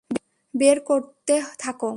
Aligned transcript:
বের 0.53 0.77
করতে 0.81 1.35
থাকো। 1.59 1.89